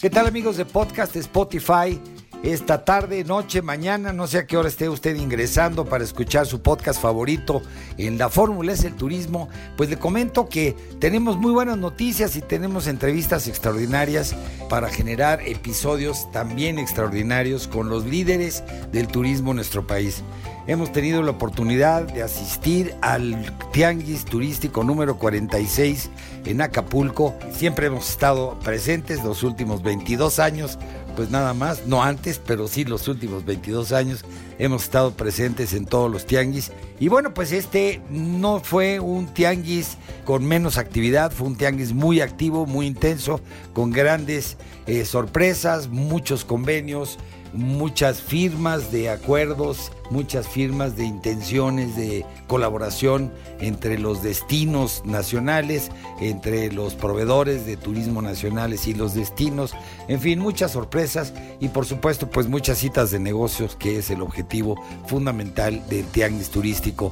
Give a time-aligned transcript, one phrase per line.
[0.00, 2.00] ¿Qué tal amigos de podcast Spotify?
[2.44, 6.62] Esta tarde, noche, mañana, no sé a qué hora esté usted ingresando para escuchar su
[6.62, 7.62] podcast favorito
[7.96, 12.40] en la Fórmula es el turismo, pues le comento que tenemos muy buenas noticias y
[12.40, 14.36] tenemos entrevistas extraordinarias
[14.68, 18.62] para generar episodios también extraordinarios con los líderes
[18.92, 20.22] del turismo en nuestro país
[20.68, 26.10] hemos tenido la oportunidad de asistir al Tianguis Turístico número 46
[26.44, 27.34] en Acapulco.
[27.52, 30.78] Siempre hemos estado presentes los últimos 22 años,
[31.18, 34.24] pues nada más, no antes, pero sí los últimos 22 años
[34.60, 36.70] hemos estado presentes en todos los tianguis.
[37.00, 42.20] Y bueno, pues este no fue un tianguis con menos actividad, fue un tianguis muy
[42.20, 43.40] activo, muy intenso,
[43.72, 47.18] con grandes eh, sorpresas, muchos convenios
[47.52, 55.90] muchas firmas de acuerdos, muchas firmas de intenciones de colaboración entre los destinos nacionales,
[56.20, 59.74] entre los proveedores de turismo nacionales y los destinos,
[60.08, 64.22] en fin, muchas sorpresas y por supuesto pues muchas citas de negocios que es el
[64.22, 67.10] objetivo fundamental del tianguis turístico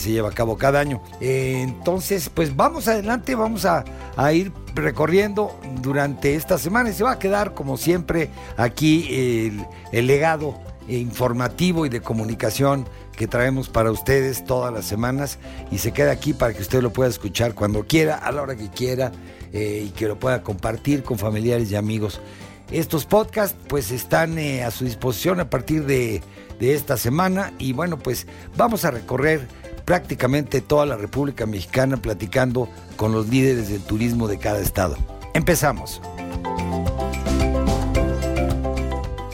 [0.00, 1.02] se lleva a cabo cada año.
[1.20, 3.84] entonces pues vamos adelante, vamos a,
[4.16, 9.66] a ir recorriendo durante esta semana y se va a quedar como siempre aquí el,
[9.92, 12.86] el legado informativo y de comunicación
[13.16, 15.38] que traemos para ustedes todas las semanas
[15.70, 18.56] y se queda aquí para que usted lo pueda escuchar cuando quiera, a la hora
[18.56, 19.10] que quiera
[19.52, 22.20] eh, y que lo pueda compartir con familiares y amigos.
[22.70, 26.22] Estos podcasts pues están eh, a su disposición a partir de,
[26.60, 29.46] de esta semana y bueno pues vamos a recorrer
[29.86, 34.98] prácticamente toda la República Mexicana platicando con los líderes del turismo de cada estado.
[35.32, 36.02] Empezamos.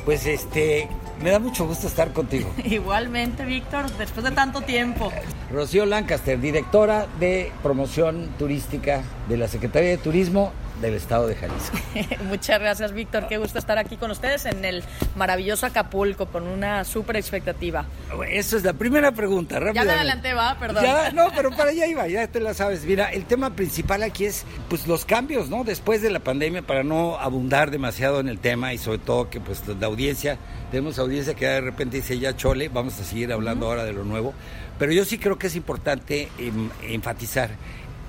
[0.04, 0.88] Pues este,
[1.22, 2.52] me da mucho gusto estar contigo.
[2.64, 5.10] Igualmente, Víctor, después de tanto tiempo.
[5.50, 11.78] Rocío Lancaster, directora de promoción turística de la Secretaría de Turismo del estado de Jalisco.
[12.24, 13.28] Muchas gracias, Víctor.
[13.28, 14.82] Qué gusto estar aquí con ustedes en el
[15.16, 17.86] maravilloso Acapulco con una súper expectativa.
[18.28, 20.84] Eso es la primera pregunta, Ya me adelanté, va, perdón.
[21.14, 22.84] no, pero para allá iba, ya te la sabes.
[22.84, 25.64] Mira, el tema principal aquí es pues los cambios, ¿no?
[25.64, 29.40] Después de la pandemia, para no abundar demasiado en el tema y sobre todo que
[29.40, 30.36] pues la audiencia,
[30.70, 34.04] tenemos audiencia que de repente dice ya chole, vamos a seguir hablando ahora de lo
[34.04, 34.34] nuevo.
[34.78, 37.50] Pero yo sí creo que es importante em, enfatizar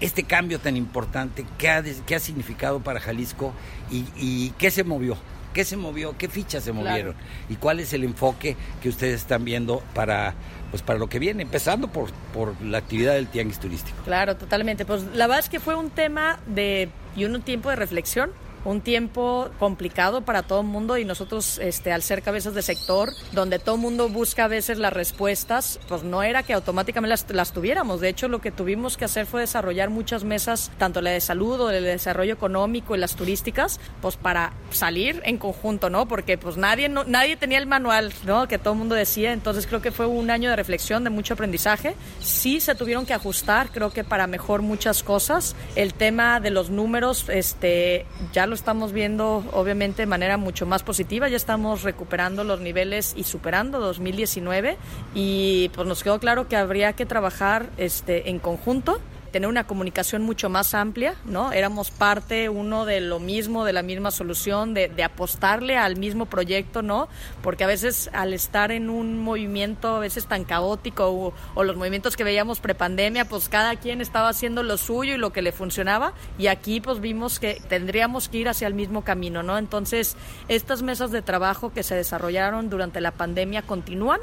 [0.03, 3.53] este cambio tan importante, ¿qué ha, qué ha significado para Jalisco
[3.90, 5.18] y, qué se movió?
[5.53, 6.18] ¿Qué se movió?
[6.18, 7.16] ¿Qué fichas se movieron?
[7.47, 10.34] ¿Y cuál es el enfoque que ustedes están viendo para,
[10.72, 13.96] pues para lo que viene, empezando por, por la actividad del tianguis turístico?
[14.03, 14.84] Claro, totalmente.
[14.84, 18.31] Pues la verdad es que fue un tema de y un tiempo de reflexión
[18.66, 23.09] un tiempo complicado para todo el mundo y nosotros, este, al ser cabezas de sector,
[23.31, 27.29] donde todo el mundo busca a veces las respuestas, pues no era que automáticamente las,
[27.29, 28.00] las, tuviéramos.
[28.00, 31.59] De hecho, lo que tuvimos que hacer fue desarrollar muchas mesas, tanto la de salud
[31.59, 36.07] o de desarrollo económico y las turísticas, pues para salir en conjunto, ¿no?
[36.07, 38.47] Porque pues nadie, no, nadie tenía el manual, ¿no?
[38.47, 39.34] Que todo el mundo decía.
[39.34, 41.95] Entonces creo que fue un año de reflexión, de mucho aprendizaje.
[42.19, 45.56] Sí se tuvieron que ajustar, creo que para mejor muchas cosas.
[45.75, 50.68] El tema de los números, este, ya lo lo estamos viendo obviamente de manera mucho
[50.68, 54.78] más positiva, ya estamos recuperando los niveles y superando 2019
[55.16, 59.00] y pues nos quedó claro que habría que trabajar este, en conjunto
[59.33, 61.51] tener una comunicación mucho más amplia, ¿no?
[61.51, 66.83] Éramos parte uno de lo mismo, de la misma solución, de, apostarle al mismo proyecto,
[66.83, 67.09] ¿no?
[67.41, 71.75] Porque a veces al estar en un movimiento a veces tan caótico o, o los
[71.75, 75.51] movimientos que veíamos prepandemia, pues cada quien estaba haciendo lo suyo y lo que le
[75.51, 79.57] funcionaba y aquí pues vimos que tendríamos que ir hacia el mismo camino, ¿no?
[79.57, 80.15] Entonces,
[80.47, 84.19] estas mesas de trabajo que se desarrollaron durante la pandemia continúan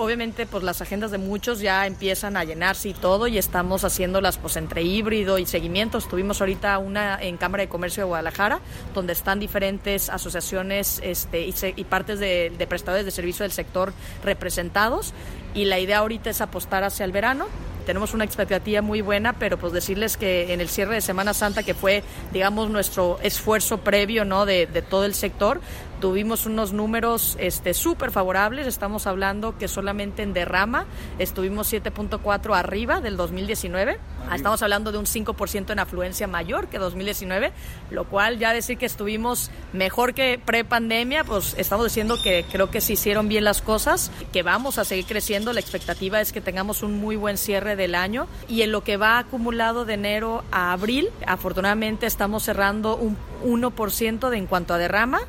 [0.00, 4.38] obviamente pues las agendas de muchos ya empiezan a llenarse y todo y estamos haciéndolas
[4.38, 6.08] pues entre híbrido y seguimientos.
[6.08, 8.60] Tuvimos ahorita una en Cámara de Comercio de Guadalajara
[8.94, 13.92] donde están diferentes asociaciones este, y, partes de, prestadores de servicio del sector
[14.24, 15.12] representados
[15.54, 17.46] y la idea ahorita es apostar hacia el verano
[17.86, 21.64] tenemos una expectativa muy buena, pero pues decirles que en el cierre de Semana Santa,
[21.64, 25.60] que fue, digamos, nuestro esfuerzo previo, ¿no?, de todo el sector,
[26.00, 30.86] tuvimos unos números este súper favorables, estamos hablando que solamente en derrama
[31.18, 33.98] estuvimos 7.4 arriba del 2019,
[34.34, 37.52] estamos hablando de un 5% en afluencia mayor que 2019,
[37.90, 42.80] lo cual ya decir que estuvimos mejor que pre-pandemia, pues estamos diciendo que creo que
[42.80, 46.82] se hicieron bien las cosas, que vamos a seguir creciendo, la expectativa es que tengamos
[46.82, 48.26] un muy buen cierre del año.
[48.48, 54.28] Y en lo que va acumulado de enero a abril, afortunadamente estamos cerrando un 1%
[54.30, 55.20] de en cuanto a derrama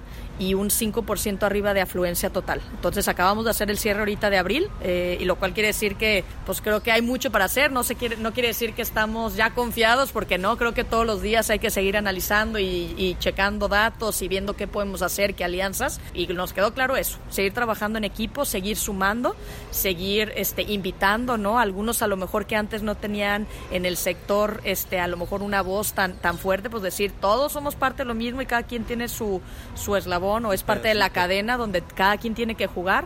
[0.41, 2.61] y un 5% arriba de afluencia total.
[2.73, 5.97] Entonces acabamos de hacer el cierre ahorita de abril, eh, y lo cual quiere decir
[5.97, 8.81] que pues creo que hay mucho para hacer, no, se quiere, no quiere decir que
[8.81, 13.15] estamos ya confiados, porque no, creo que todos los días hay que seguir analizando y,
[13.19, 17.53] checando datos y viendo qué podemos hacer, qué alianzas, y nos quedó claro eso, seguir
[17.53, 19.35] trabajando en equipo, seguir sumando,
[19.69, 21.59] seguir este, invitando, ¿no?
[21.59, 25.43] Algunos a lo mejor que antes no tenían en el sector este, a lo mejor
[25.43, 28.63] una voz tan, tan fuerte, pues decir, todos somos parte de lo mismo y cada
[28.63, 29.39] quien tiene su,
[29.75, 33.06] su eslabón o es parte de la cadena donde cada quien tiene que jugar.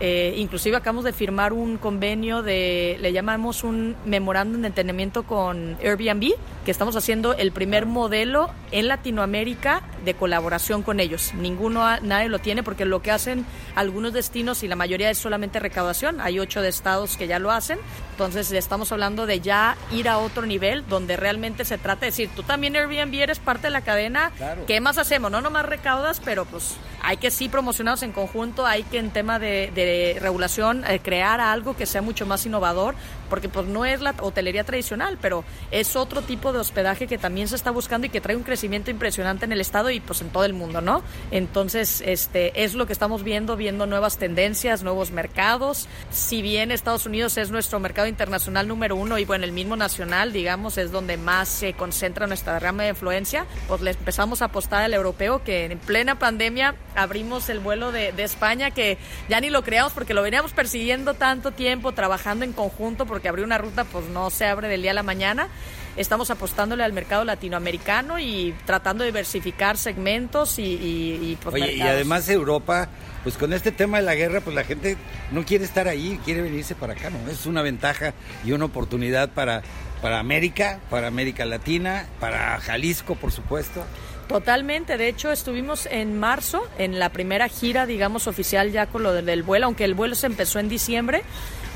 [0.00, 5.76] Eh, inclusive acabamos de firmar un convenio de, le llamamos un memorándum de entendimiento con
[5.82, 11.32] Airbnb, que estamos haciendo el primer modelo en Latinoamérica de colaboración con ellos.
[11.34, 13.44] Ninguno, nadie lo tiene porque lo que hacen
[13.74, 16.20] algunos destinos y la mayoría es solamente recaudación.
[16.20, 17.78] Hay ocho de estados que ya lo hacen.
[18.12, 22.30] Entonces estamos hablando de ya ir a otro nivel donde realmente se trata de decir,
[22.34, 24.32] tú también Airbnb eres parte de la cadena.
[24.66, 25.30] ¿Qué más hacemos?
[25.30, 29.38] No nomás recaudas, pero pues hay que sí promocionarnos en conjunto, hay que en tema
[29.38, 32.94] de regulación eh, crear algo que sea mucho más innovador,
[33.28, 37.48] porque pues no es la hotelería tradicional, pero es otro tipo de hospedaje que también
[37.48, 40.30] se está buscando y que trae un crecimiento impresionante en el estado y pues en
[40.30, 41.02] todo el mundo, ¿no?
[41.30, 45.88] Entonces, este es lo que estamos viendo, viendo nuevas tendencias, nuevos mercados.
[46.10, 50.32] Si bien Estados Unidos es nuestro mercado internacional número uno y bueno, el mismo nacional,
[50.32, 54.82] digamos, es donde más se concentra nuestra rama de influencia, pues le empezamos a apostar
[54.82, 58.98] al europeo que en plena pandemia abrimos el vuelo de, de España que
[59.28, 63.44] ya ni lo creamos porque lo veníamos persiguiendo tanto tiempo, trabajando en conjunto, porque abrir
[63.44, 65.48] una ruta pues no se abre del día a la mañana.
[65.96, 72.28] Estamos apostándole al mercado latinoamericano y tratando de diversificar segmentos y, y, pues, y además
[72.28, 72.88] Europa,
[73.22, 74.96] pues con este tema de la guerra, pues la gente
[75.30, 77.30] no quiere estar ahí, quiere venirse para acá, ¿no?
[77.30, 78.12] Es una ventaja
[78.44, 79.62] y una oportunidad para,
[80.02, 83.84] para América, para América Latina, para Jalisco, por supuesto.
[84.28, 89.12] Totalmente, de hecho estuvimos en marzo en la primera gira, digamos, oficial ya con lo
[89.12, 91.22] del vuelo, aunque el vuelo se empezó en diciembre,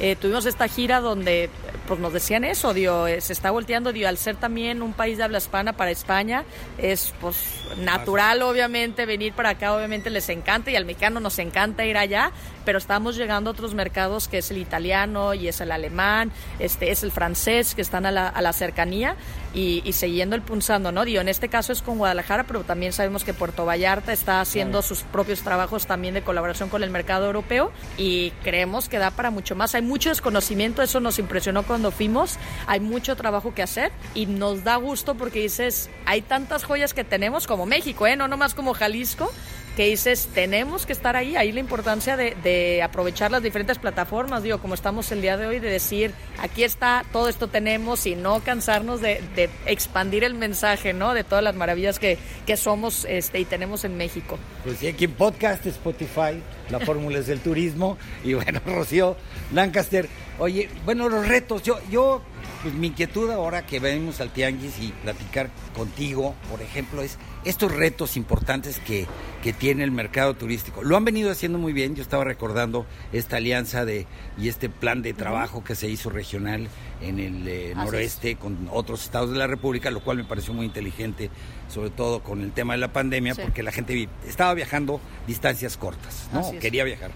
[0.00, 1.50] eh, tuvimos esta gira donde
[1.88, 5.16] pues nos decían eso, dio, eh, se está volteando, dio, al ser también un país
[5.16, 6.44] de habla hispana para España,
[6.76, 7.36] es pues
[7.78, 12.30] natural obviamente venir para acá, obviamente les encanta y al mexicano nos encanta ir allá,
[12.66, 16.90] pero estamos llegando a otros mercados que es el italiano y es el alemán, este
[16.90, 19.16] es el francés que están a la, a la cercanía
[19.54, 21.06] y, y, siguiendo el punzando, ¿no?
[21.06, 24.82] Dio, en este caso es con Guadalajara, pero también sabemos que Puerto Vallarta está haciendo
[24.82, 29.30] sus propios trabajos también de colaboración con el mercado europeo y creemos que da para
[29.30, 29.74] mucho más.
[29.74, 34.62] Hay mucho desconocimiento, eso nos impresionó cuando fuimos, hay mucho trabajo que hacer y nos
[34.62, 38.14] da gusto porque dices, hay tantas joyas que tenemos como México, ¿eh?
[38.14, 39.32] no nomás como Jalisco,
[39.78, 44.58] que dices, tenemos que estar ahí, ahí la importancia de, aprovechar las diferentes plataformas, digo,
[44.58, 46.10] como estamos el día de hoy, de decir,
[46.40, 49.20] aquí está, todo esto tenemos y no cansarnos de,
[49.66, 51.14] expandir el mensaje, ¿no?
[51.14, 54.36] De todas las maravillas que, que somos este, y tenemos en México.
[54.64, 59.16] Pues sí, aquí en podcast, Spotify, la fórmula es del turismo y bueno, Rocío
[59.52, 60.08] Lancaster,
[60.40, 62.20] oye, bueno, los retos, yo, yo
[62.62, 67.72] pues mi inquietud ahora que venimos al Tianguis y platicar contigo, por ejemplo, es estos
[67.72, 69.06] retos importantes que,
[69.42, 70.82] que, tiene el mercado turístico.
[70.82, 71.94] Lo han venido haciendo muy bien.
[71.94, 74.06] Yo estaba recordando esta alianza de
[74.36, 76.68] y este plan de trabajo que se hizo regional
[77.00, 80.66] en el eh, noroeste con otros estados de la República, lo cual me pareció muy
[80.66, 81.30] inteligente,
[81.68, 86.28] sobre todo con el tema de la pandemia, porque la gente estaba viajando distancias cortas,
[86.32, 86.52] ¿no?
[86.58, 87.12] Quería viajar.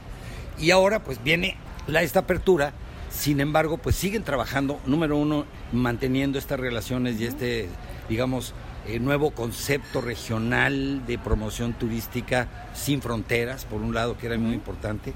[0.58, 1.56] Y ahora pues viene
[1.88, 2.72] la, esta apertura
[3.12, 7.68] sin embargo, pues siguen trabajando, número uno, manteniendo estas relaciones y este,
[8.08, 8.54] digamos,
[8.86, 14.54] eh, nuevo concepto regional de promoción turística sin fronteras, por un lado, que era muy
[14.54, 15.12] importante.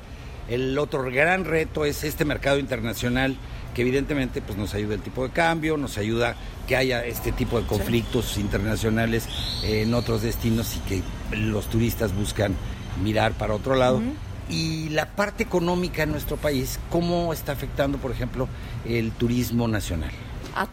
[0.49, 3.37] El otro gran reto es este mercado internacional
[3.75, 6.37] que evidentemente pues nos ayuda el tipo de cambio, nos ayuda
[6.69, 9.29] que haya este tipo de conflictos internacionales
[9.65, 11.03] en otros destinos y que
[11.37, 12.55] los turistas buscan
[13.03, 14.01] mirar para otro lado
[14.49, 18.49] y la parte económica en nuestro país, ¿cómo está afectando, por ejemplo,
[18.85, 20.13] el turismo nacional?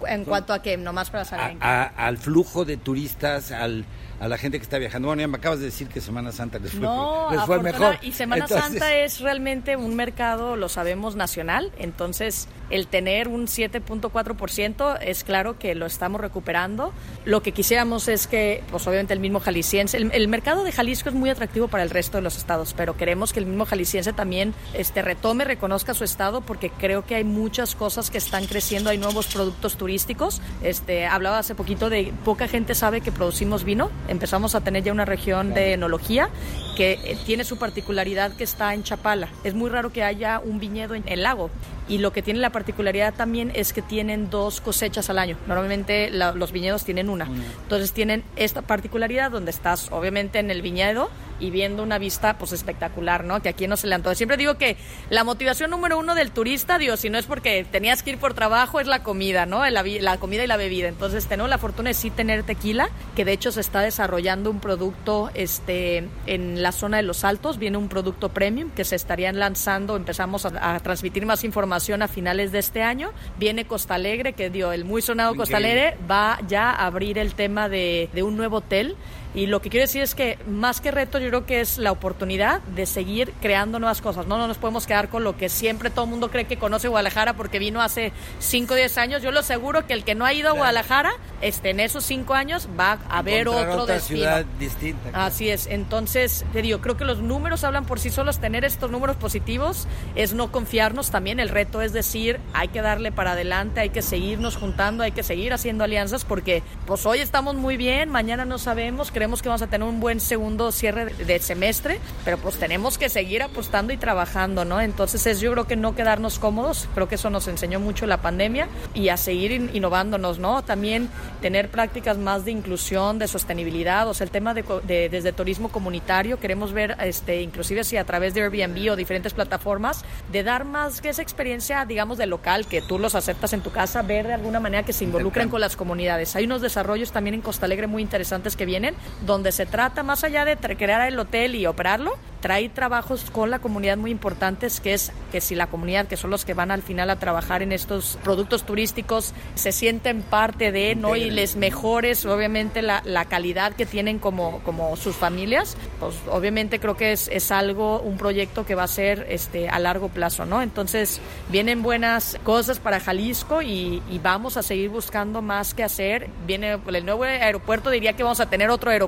[0.08, 0.78] ¿En cuanto a qué?
[0.78, 1.58] Nomás para saber.
[1.62, 3.86] al flujo de turistas, al
[4.24, 5.10] a la gente que está viajando.
[5.10, 7.98] Bueno, ya me acabas de decir que Semana Santa les fue, mejor.
[8.02, 11.74] Y Semana Santa es realmente un mercado, lo sabemos, nacional.
[11.78, 16.94] Entonces, el tener un 7.4% es claro que lo estamos recuperando.
[17.26, 21.16] Lo que quisiéramos es que, pues obviamente el mismo jalisciense, el, mercado de Jalisco es
[21.16, 24.54] muy atractivo para el resto de los estados, pero queremos que el mismo jalisciense también
[24.74, 28.98] este, retome, reconozca su estado, porque creo que hay muchas cosas que están creciendo, hay
[28.98, 30.42] nuevos productos turísticos.
[30.62, 33.90] Este, hablaba hace poquito de poca gente sabe que producimos vino.
[34.08, 36.30] Empezamos a tener ya una región de enología
[36.76, 39.30] que eh, tiene su particularidad que está en Chapala.
[39.44, 41.50] Es muy raro que haya un viñedo en el lago
[41.88, 45.38] y lo que tiene la particularidad también es que tienen dos cosechas al año.
[45.48, 47.26] Normalmente los viñedos tienen una.
[47.64, 51.10] Entonces tienen esta particularidad donde estás obviamente en el viñedo
[51.40, 53.42] y viendo una vista pues espectacular, ¿no?
[53.42, 54.16] Que aquí no se le antoja.
[54.16, 54.78] Siempre digo que
[55.10, 58.34] la motivación número uno del turista, digo, si no es porque tenías que ir por
[58.34, 59.68] trabajo, es la comida, ¿no?
[59.70, 60.88] La, la comida y la bebida.
[60.88, 64.60] Entonces tenemos la fortuna de sí tener tequila, que de hecho se está desarrollando un
[64.60, 69.38] producto este, en la zona de los altos, viene un producto premium que se estarían
[69.38, 71.73] lanzando, empezamos a, transmitir más información
[72.04, 73.12] a finales de este año.
[73.38, 77.34] Viene Costa Alegre, que dio el muy sonado Costa Alegre, va ya a abrir el
[77.34, 78.96] tema de, de un nuevo hotel
[79.34, 81.92] y lo que quiero decir es que más que reto, yo creo que es la
[81.92, 84.28] oportunidad de seguir creando nuevas cosas.
[84.28, 86.88] No, no nos podemos quedar con lo que siempre todo el mundo cree que conoce
[86.88, 89.22] Guadalajara porque vino hace 5 o 10 años.
[89.24, 92.34] Yo lo aseguro que el que no ha ido a Guadalajara, este, en esos 5
[92.34, 94.20] años va a ver otro otra destino.
[94.20, 95.26] ciudad distinta.
[95.26, 95.68] Así es.
[95.68, 98.40] Entonces, te digo, creo que los números hablan por sí solos.
[98.40, 101.40] Tener estos números positivos es no confiarnos también.
[101.40, 105.24] El reto es decir, hay que darle para adelante, hay que seguirnos juntando, hay que
[105.24, 109.62] seguir haciendo alianzas porque pues hoy estamos muy bien, mañana no sabemos creemos que vamos
[109.62, 113.98] a tener un buen segundo cierre de, semestre, pero pues tenemos que seguir apostando y
[113.98, 114.82] trabajando, ¿no?
[114.82, 118.18] Entonces es yo creo que no quedarnos cómodos, creo que eso nos enseñó mucho la
[118.18, 120.62] pandemia y a seguir innovándonos, ¿no?
[120.62, 121.08] También
[121.42, 126.38] tener prácticas más de inclusión, de sostenibilidad, o sea, el tema de, desde turismo comunitario,
[126.38, 130.04] queremos ver, este, inclusive si a través de Airbnb o diferentes plataformas,
[130.34, 133.72] de dar más que esa experiencia, digamos, de local, que tú los aceptas en tu
[133.72, 136.36] casa, ver de alguna manera que se involucren con las comunidades.
[136.36, 140.24] Hay unos desarrollos también en Costa Alegre muy interesantes que vienen, donde se trata, más
[140.24, 144.94] allá de crear el hotel y operarlo, trae trabajos con la comunidad muy importantes, que
[144.94, 147.72] es que si la comunidad, que son los que van al final a trabajar en
[147.72, 151.16] estos productos turísticos, se sienten parte de, ¿no?
[151.16, 156.82] Y les mejores, obviamente, la, la calidad que tienen como, como sus familias, pues obviamente
[156.82, 160.46] creo que es, es algo, un proyecto que va a ser este, a largo plazo,
[160.46, 160.62] ¿no?
[160.62, 166.30] Entonces, vienen buenas cosas para Jalisco y, y vamos a seguir buscando más que hacer.
[166.46, 169.03] Viene el nuevo aeropuerto, diría que vamos a tener otro aeropuerto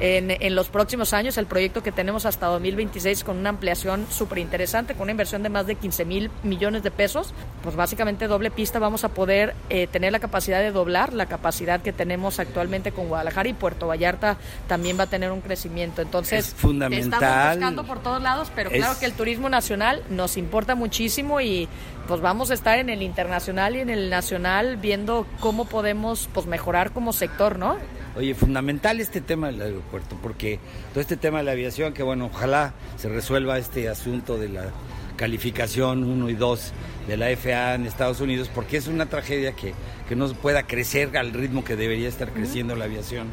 [0.00, 4.38] en, en los próximos años, el proyecto que tenemos hasta 2026 con una ampliación súper
[4.38, 7.32] interesante, con una inversión de más de 15 mil millones de pesos,
[7.62, 11.80] pues básicamente doble pista vamos a poder eh, tener la capacidad de doblar la capacidad
[11.80, 16.02] que tenemos actualmente con Guadalajara y Puerto Vallarta también va a tener un crecimiento.
[16.02, 17.22] Entonces, es fundamental.
[17.22, 21.68] Estamos buscando por todos lados, pero claro que el turismo nacional nos importa muchísimo y
[22.08, 26.46] pues vamos a estar en el internacional y en el nacional viendo cómo podemos pues
[26.46, 27.76] mejorar como sector, ¿no?
[28.16, 30.58] Oye, fundamental este tema del aeropuerto, porque
[30.92, 34.70] todo este tema de la aviación, que bueno, ojalá se resuelva este asunto de la
[35.16, 36.72] calificación 1 y 2
[37.08, 39.74] de la FAA en Estados Unidos, porque es una tragedia que,
[40.08, 43.28] que no pueda crecer al ritmo que debería estar creciendo la aviación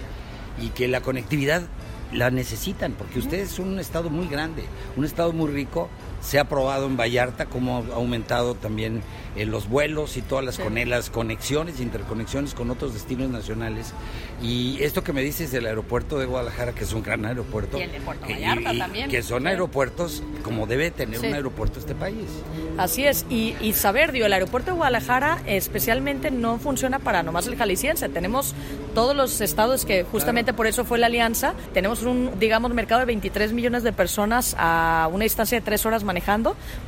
[0.62, 1.64] y que la conectividad
[2.12, 4.64] la necesitan, porque ustedes son un estado muy grande,
[4.96, 5.90] un estado muy rico,
[6.26, 9.02] se ha probado en Vallarta cómo ha aumentado también
[9.36, 13.94] en los vuelos y todas las, con, las conexiones, interconexiones con otros destinos nacionales.
[14.42, 17.78] Y esto que me dices del aeropuerto de Guadalajara, que es un gran aeropuerto.
[17.78, 19.10] Y el de Puerto Vallarta también.
[19.10, 22.26] Que son aeropuertos como debe tener un aeropuerto este país.
[22.78, 23.26] Así es.
[23.30, 28.10] Y, y saber, digo, el aeropuerto de Guadalajara especialmente no funciona para nomás el jalisciense.
[28.10, 28.56] Tenemos
[28.94, 31.54] todos los estados que justamente por eso fue la alianza.
[31.74, 36.04] Tenemos un, digamos, mercado de 23 millones de personas a una distancia de tres horas
[36.04, 36.15] manejando,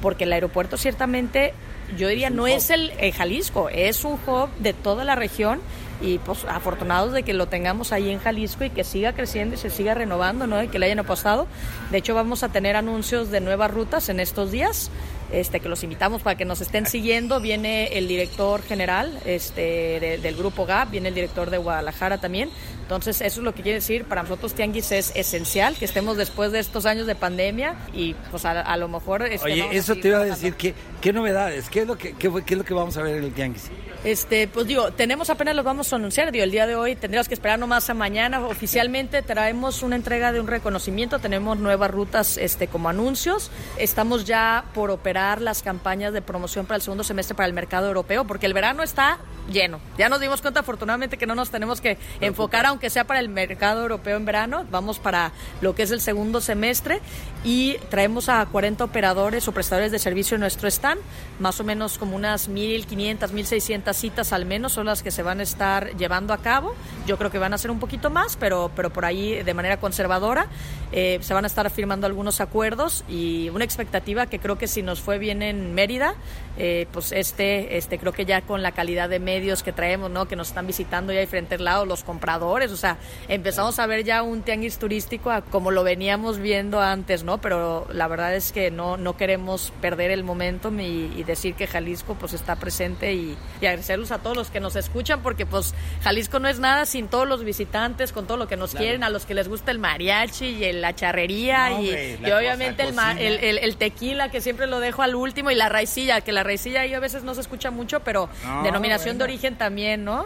[0.01, 1.53] porque el aeropuerto ciertamente
[1.95, 5.61] yo diría, no es el eh, Jalisco, es un hub de toda la región
[6.01, 9.57] y pues afortunados de que lo tengamos ahí en Jalisco y que siga creciendo y
[9.57, 10.61] se siga renovando, ¿no?
[10.61, 11.47] Y que le hayan apostado.
[11.89, 14.91] De hecho, vamos a tener anuncios de nuevas rutas en estos días
[15.31, 17.39] este, que los invitamos para que nos estén siguiendo.
[17.39, 22.49] Viene el director general este, del grupo GAP, viene el director de Guadalajara también.
[22.87, 24.05] Entonces, eso es lo que quiere decir.
[24.05, 28.45] Para nosotros, Tianguis es esencial que estemos después de estos años de pandemia y, pues,
[28.45, 29.23] a, lo mejor.
[29.23, 31.69] Este, Oye, eso te iba a decir, ¿qué, ¿qué novedades?
[31.69, 33.69] ¿Qué es, lo que, qué, ¿Qué es lo que vamos a ver en el Tianguis?
[34.05, 37.27] Este, pues digo, tenemos apenas los vamos a anunciar, digo, el día de hoy tendríamos
[37.27, 38.39] que esperar nomás a mañana.
[38.39, 43.51] Oficialmente traemos una entrega de un reconocimiento, tenemos nuevas rutas este, como anuncios.
[43.77, 47.87] Estamos ya por operar las campañas de promoción para el segundo semestre para el mercado
[47.87, 49.19] europeo, porque el verano está
[49.51, 49.79] lleno.
[49.97, 53.27] Ya nos dimos cuenta afortunadamente que no nos tenemos que enfocar, aunque sea para el
[53.27, 55.31] mercado europeo en verano, vamos para
[55.61, 57.01] lo que es el segundo semestre
[57.43, 61.01] y traemos a 40 operadores o prestadores de servicio en nuestro stand,
[61.39, 65.39] más o menos como unas 1.500, 1.600 citas al menos son las que se van
[65.39, 66.75] a estar llevando a cabo.
[67.07, 69.77] Yo creo que van a ser un poquito más, pero, pero por ahí de manera
[69.77, 70.45] conservadora.
[70.91, 74.83] Eh, se van a estar firmando algunos acuerdos y una expectativa que creo que si
[74.83, 76.15] nos fue bien en Mérida,
[76.57, 80.27] eh, pues este, este, creo que ya con la calidad de medios que traemos, ¿no?
[80.27, 82.97] Que nos están visitando ya de frente lado, los compradores, o sea,
[83.27, 87.39] empezamos a ver ya un tianguis turístico como lo veníamos viendo antes, ¿no?
[87.39, 92.15] Pero la verdad es que no, no queremos perder el momento y, decir que Jalisco
[92.15, 96.47] pues está presente y, agradecerlos a todos los que nos escuchan porque pues Jalisco no
[96.47, 99.33] es nada sin todos los visitantes, con todo lo que nos quieren, a los que
[99.33, 104.79] les gusta el mariachi y la charrería y, obviamente el, el, tequila que siempre lo
[104.79, 107.71] dejo al último y la raicilla, que la raicilla ahí a veces no se escucha
[107.71, 108.29] mucho, pero
[108.63, 110.25] denominación de origen también, ¿no?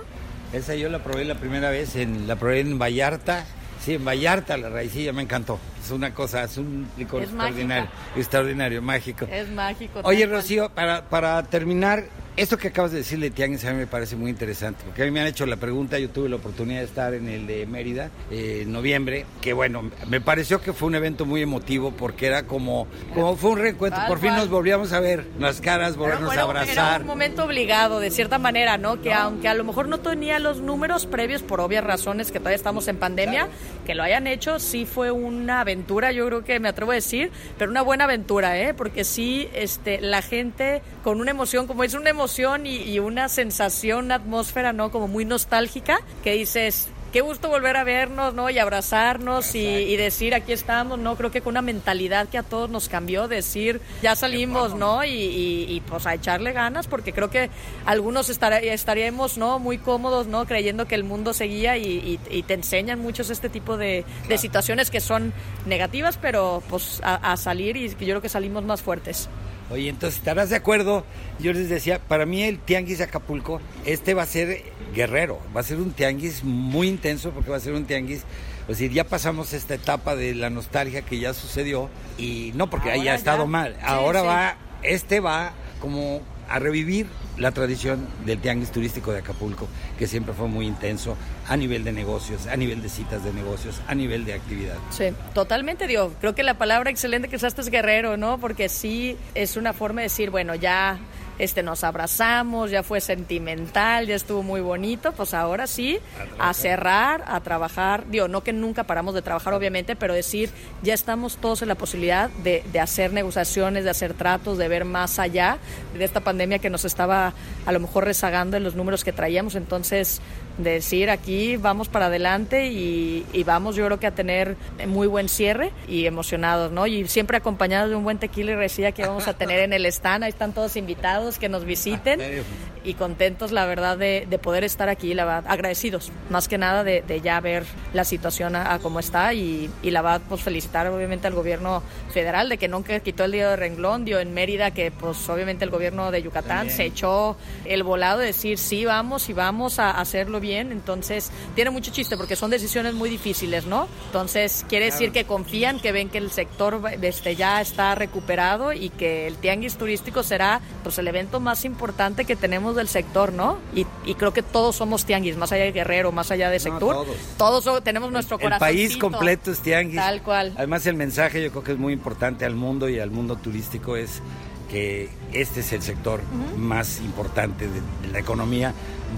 [0.53, 3.46] Esa yo la probé la primera vez, en la probé en Vallarta.
[3.84, 5.58] Sí, en Vallarta la raicilla me encantó.
[5.84, 9.25] Es una cosa, es un licor extraordinario, extraordinario, mágico.
[9.31, 10.01] Es mágico.
[10.03, 12.03] Oye, Rocío, para, para terminar,
[12.38, 15.11] esto que acabas de decirle, Tianguis, a mí me parece muy interesante, porque a mí
[15.11, 18.09] me han hecho la pregunta, yo tuve la oportunidad de estar en el de Mérida
[18.31, 22.43] eh, en noviembre, que bueno, me pareció que fue un evento muy emotivo, porque era
[22.43, 26.41] como, como fue un reencuentro, por fin nos volvíamos a ver las caras, volvernos a
[26.41, 26.71] abrazar.
[26.71, 29.01] Era un momento obligado, de cierta manera, ¿no?
[29.01, 32.55] Que aunque a lo mejor no tenía los números previos, por obvias razones, que todavía
[32.55, 33.50] estamos en pandemia,
[33.85, 37.31] que lo hayan hecho, sí fue una aventura, yo creo que me atrevo a decir,
[37.57, 38.73] pero una buena aventura, ¿eh?
[38.73, 43.29] Porque sí, este, la gente con una emoción, como es una emoción, emoción y, una
[43.29, 44.91] sensación, una atmósfera, ¿no?
[44.91, 48.47] Como muy nostálgica, que dices, qué gusto volver a vernos, ¿no?
[48.51, 51.15] Y abrazarnos y, decir, aquí estamos, ¿no?
[51.15, 55.03] Creo que con una mentalidad que a todos nos cambió, decir, ya salimos, ¿no?
[55.03, 57.49] Y, pues a echarle ganas, porque creo que
[57.87, 59.57] algunos estaríamos, ¿no?
[59.57, 60.45] Muy cómodos, ¿no?
[60.45, 64.05] Creyendo que el mundo seguía y, te enseñan muchos este tipo de,
[64.37, 65.33] situaciones que son
[65.65, 69.27] negativas, pero pues a, a salir y yo creo que salimos más fuertes.
[69.71, 71.05] Oye, entonces estarás de acuerdo.
[71.39, 74.63] Yo les decía, para mí el tianguis de Acapulco, este va a ser
[74.93, 78.23] guerrero, va a ser un tianguis muy intenso porque va a ser un tianguis,
[78.61, 82.91] es decir, ya pasamos esta etapa de la nostalgia que ya sucedió y no porque
[82.91, 86.21] haya estado mal, ahora va, este va como
[86.51, 89.67] a revivir la tradición del tianguis turístico de Acapulco,
[89.98, 91.15] que siempre fue muy intenso
[91.48, 94.75] a nivel de negocios, a nivel de citas de negocios, a nivel de actividad.
[94.89, 98.38] Sí, totalmente, digo, creo que la palabra excelente que usaste es guerrero, ¿no?
[98.38, 101.00] Porque sí es una forma de decir, bueno, ya
[101.41, 105.98] este, nos abrazamos, ya fue sentimental, ya estuvo muy bonito, pues ahora sí,
[106.38, 110.51] a, cerrar, a trabajar, digo, no que nunca paramos de trabajar obviamente, pero decir,
[110.83, 114.86] ya estamos todos en la posibilidad de, de hacer negociaciones, de hacer tratos, de ver
[114.86, 115.57] más allá
[115.98, 117.33] de esta pandemia que nos estaba
[117.65, 120.21] a lo mejor rezagando en los números que traíamos, entonces
[120.57, 124.55] decir aquí vamos para adelante y, vamos yo creo que a tener
[124.88, 126.85] muy buen cierre y emocionados, ¿no?
[126.85, 129.85] Y siempre acompañados de un buen tequila y resilla que vamos a tener en el
[129.87, 132.44] stand, ahí están todos invitados que nos visiten
[132.83, 137.22] y contentos la verdad de, poder estar aquí, la verdad, agradecidos más que nada de,
[137.24, 137.63] ya ver
[137.94, 142.57] la situación a, cómo está y, la verdad pues felicitar obviamente al gobierno federal de
[142.57, 146.11] que nunca quitó el día de renglón, dio en Mérida que pues obviamente el gobierno
[146.11, 150.72] de Yucatán se echó el volado de decir sí vamos y vamos a hacerlo bien,
[150.72, 153.87] entonces tiene mucho chiste porque son decisiones muy difíciles, ¿no?
[154.07, 158.89] Entonces quiere decir que confían, que ven que el sector este, ya está recuperado y
[158.89, 163.57] que el tianguis turístico será pues el evento más importante que tenemos del sector, ¿no?
[163.74, 167.05] Y, creo que todos somos tianguis, más allá de Guerrero, más allá de sector,
[167.38, 167.84] todos.
[167.84, 168.68] tenemos nuestro corazón.
[168.68, 169.96] El país completo es tianguis.
[169.96, 170.53] Tal cual.
[170.57, 173.96] Además el mensaje yo creo que es muy importante al mundo y al mundo turístico
[173.96, 174.22] es
[174.70, 176.22] que este es el sector
[176.57, 177.81] más importante de,
[178.12, 178.74] la economía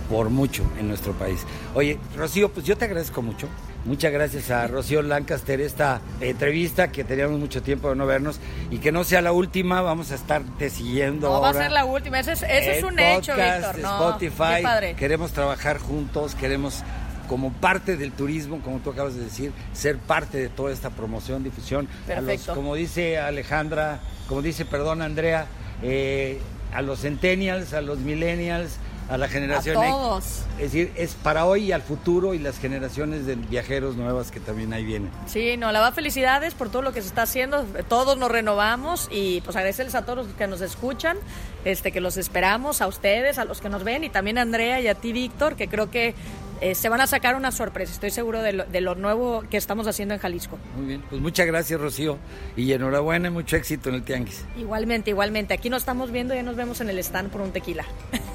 [0.10, 1.46] por mucho en nuestro país.
[1.76, 3.48] Oye, Rocío, pues yo te agradezco mucho.
[3.86, 8.40] Muchas gracias a Rocío Lancaster esta entrevista que teníamos mucho tiempo de no vernos
[8.72, 11.30] y que no sea la última, vamos a estarte siguiendo.
[11.30, 13.76] No va a ser la última, ese es, un hecho, Víctor.
[13.78, 16.82] Spotify, queremos trabajar juntos, queremos
[17.28, 21.44] como parte del turismo, como tú acabas de decir, ser parte de toda esta promoción,
[21.44, 21.88] difusión.
[22.08, 22.54] Perfecto.
[22.56, 25.48] como dice Alejandra, como dice, perdón, Andrea,
[25.82, 26.40] eh,
[26.74, 28.78] a los centennials, a los millennials,
[29.10, 30.44] a la generación a todos.
[30.58, 34.40] Es decir, es para hoy y al futuro y las generaciones de viajeros nuevas que
[34.40, 35.12] también ahí vienen.
[35.26, 37.64] Sí, no, la va felicidades por todo lo que se está haciendo.
[37.88, 41.18] Todos nos renovamos y pues agradecerles a todos los que nos escuchan,
[41.66, 44.80] este que los esperamos, a ustedes, a los que nos ven y también a Andrea
[44.82, 46.16] y a ti, Víctor, que creo que
[46.64, 49.58] eh, se van a sacar una sorpresa, estoy seguro de lo, de lo, nuevo que
[49.58, 50.58] estamos haciendo en Jalisco.
[50.78, 52.18] Muy bien, pues muchas gracias Rocío
[52.56, 54.46] y enhorabuena y mucho éxito en el Tianguis.
[54.58, 57.52] Igualmente, igualmente, aquí nos estamos viendo y ya nos vemos en el stand por un
[57.52, 57.86] tequila.